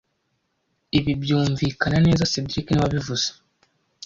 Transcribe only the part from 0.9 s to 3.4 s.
Ibi byumvikana neza cedric niwe wabivuze